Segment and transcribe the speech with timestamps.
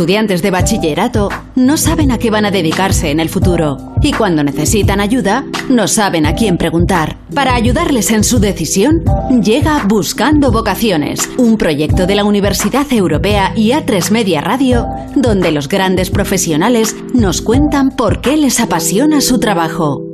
[0.00, 4.42] estudiantes de bachillerato no saben a qué van a dedicarse en el futuro y cuando
[4.42, 7.18] necesitan ayuda no saben a quién preguntar.
[7.34, 9.04] Para ayudarles en su decisión,
[9.42, 14.86] llega Buscando Vocaciones, un proyecto de la Universidad Europea y A3 Media Radio,
[15.16, 20.09] donde los grandes profesionales nos cuentan por qué les apasiona su trabajo.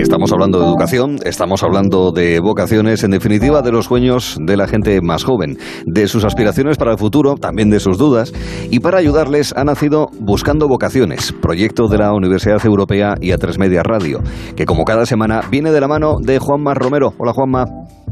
[0.00, 4.66] Estamos hablando de educación, estamos hablando de vocaciones, en definitiva de los sueños de la
[4.66, 5.56] gente más joven,
[5.86, 8.32] de sus aspiraciones para el futuro, también de sus dudas,
[8.70, 13.82] y para ayudarles ha nacido Buscando Vocaciones, proyecto de la Universidad Europea y A3 Media
[13.84, 14.20] Radio,
[14.56, 17.14] que como cada semana viene de la mano de Juanma Romero.
[17.16, 17.64] Hola Juanma.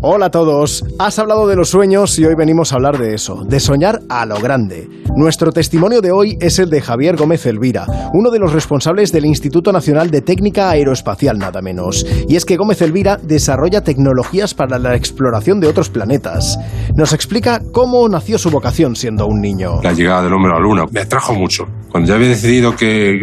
[0.04, 0.84] Hola a todos.
[0.98, 4.26] Has hablado de los sueños y hoy venimos a hablar de eso, de soñar a
[4.26, 4.88] lo grande.
[5.14, 9.26] Nuestro testimonio de hoy es el de Javier Gómez Elvira, uno de los responsables del
[9.26, 12.04] Instituto Nacional de Técnica Aeroespacial, nada menos.
[12.28, 16.58] Y es que Gómez Elvira desarrolla tecnologías para la exploración de otros planetas.
[16.96, 19.82] Nos explica cómo nació su vocación siendo un niño.
[19.84, 21.64] La llegada del hombre a la Luna me atrajo mucho.
[21.92, 23.20] Cuando ya había decidido que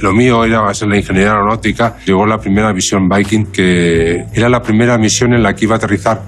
[0.00, 4.62] lo mío era ser la ingeniería aeronáutica, llegó la primera misión Viking, que era la
[4.62, 6.21] primera misión en la que iba a aterrizar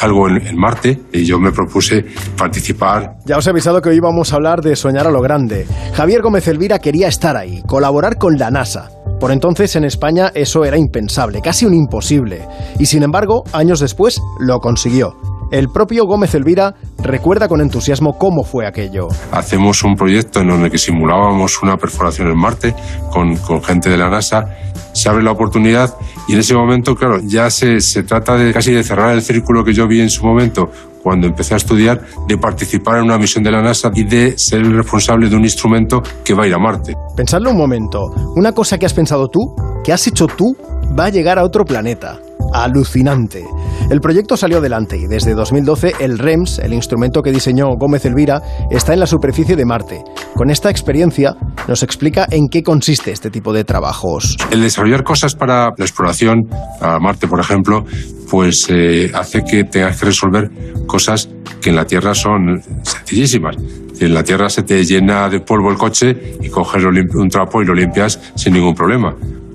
[0.00, 2.04] algo en, Marte y yo me propuse
[2.36, 3.16] participar.
[3.24, 5.66] Ya os he avisado que hoy íbamos a hablar de soñar a lo grande.
[5.94, 8.90] Javier Gómez Elvira quería estar ahí, colaborar con la NASA.
[9.20, 12.46] Por entonces en España eso era impensable, casi un imposible.
[12.78, 15.29] Y sin embargo, años después lo consiguió.
[15.50, 19.08] El propio Gómez Elvira recuerda con entusiasmo cómo fue aquello.
[19.32, 22.74] Hacemos un proyecto en el que simulábamos una perforación en Marte
[23.10, 24.44] con, con gente de la NASA
[24.92, 25.94] se abre la oportunidad
[26.28, 29.64] y en ese momento, claro, ya se, se trata de casi de cerrar el círculo
[29.64, 30.70] que yo vi en su momento
[31.02, 34.60] cuando empecé a estudiar, de participar en una misión de la NASA y de ser
[34.60, 36.94] el responsable de un instrumento que va a ir a Marte.
[37.16, 40.54] Pensadlo un momento, una cosa que has pensado tú, que has hecho tú,
[40.98, 42.20] va a llegar a otro planeta
[42.52, 43.44] alucinante.
[43.90, 48.40] El proyecto salió adelante y desde 2012 el REMS, el instrumento que diseñó Gómez Elvira,
[48.70, 50.02] está en la superficie de Marte.
[50.34, 51.34] Con esta experiencia
[51.68, 54.36] nos explica en qué consiste este tipo de trabajos.
[54.50, 56.48] El desarrollar cosas para la exploración
[56.80, 57.84] a Marte, por ejemplo,
[58.30, 60.50] pues eh, hace que tengas que resolver
[60.86, 61.28] cosas
[61.60, 63.56] que en la Tierra son sencillísimas.
[64.00, 67.66] En la Tierra se te llena de polvo el coche y coges un trapo y
[67.66, 69.14] lo limpias sin ningún problema.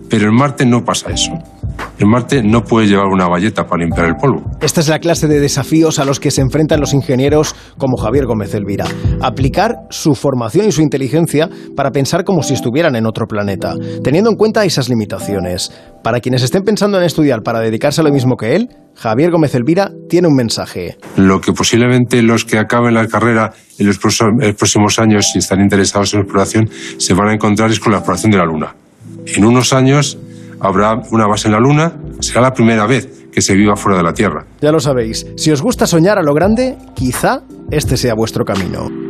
[0.10, 1.32] Pero en Marte no pasa eso.
[1.98, 4.44] En Marte no puede llevar una valleta para limpiar el polvo.
[4.62, 8.26] Esta es la clase de desafíos a los que se enfrentan los ingenieros como Javier
[8.26, 8.86] Gómez Elvira.
[9.22, 14.30] Aplicar su formación y su inteligencia para pensar como si estuvieran en otro planeta, teniendo
[14.30, 15.72] en cuenta esas limitaciones.
[16.04, 19.56] Para quienes estén pensando en estudiar para dedicarse a lo mismo que él, Javier Gómez
[19.56, 20.98] Elvira tiene un mensaje.
[21.16, 26.14] Lo que posiblemente los que acaben la carrera en los próximos años, si están interesados
[26.14, 28.76] en la exploración, se van a encontrar es con la exploración de la Luna.
[29.26, 30.18] En unos años
[30.66, 34.04] habrá una base en la Luna, será la primera vez que se viva fuera de
[34.04, 34.46] la Tierra.
[34.62, 39.05] Ya lo sabéis, si os gusta soñar a lo grande, quizá este sea vuestro camino.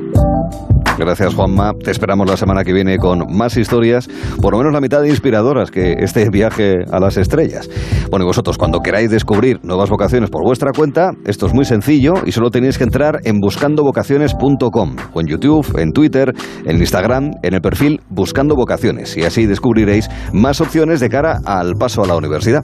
[0.98, 1.74] Gracias, Juanma.
[1.74, 4.08] Te esperamos la semana que viene con más historias,
[4.42, 7.70] por lo menos la mitad de inspiradoras que este viaje a las estrellas.
[8.10, 12.14] Bueno, y vosotros, cuando queráis descubrir nuevas vocaciones por vuestra cuenta, esto es muy sencillo
[12.26, 16.34] y solo tenéis que entrar en buscandovocaciones.com o en YouTube, en Twitter,
[16.66, 21.74] en Instagram, en el perfil Buscando Vocaciones y así descubriréis más opciones de cara al
[21.76, 22.64] paso a la universidad.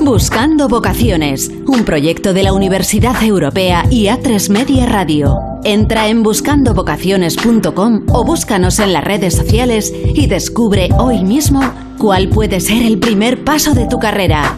[0.00, 5.49] Buscando Vocaciones, un proyecto de la Universidad Europea y A3 Media Radio.
[5.64, 11.60] Entra en buscandovocaciones.com o búscanos en las redes sociales y descubre hoy mismo
[11.98, 14.56] cuál puede ser el primer paso de tu carrera.